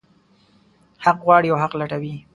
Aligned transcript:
حق 1.05 1.17
غواړي 1.25 1.47
او 1.51 1.57
حق 1.63 1.73
لټوي. 1.79 2.15